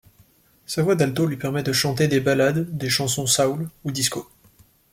[0.65, 4.27] Sa voix d'alto lui permet de chanter des ballades, des chansons soul ou disco.